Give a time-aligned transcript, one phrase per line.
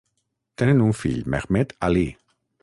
[0.61, 2.07] Tenen un fill, Mehmet Ali.